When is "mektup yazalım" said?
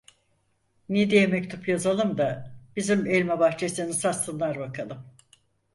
1.27-2.17